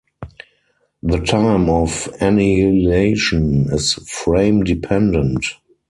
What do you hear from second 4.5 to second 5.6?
dependent.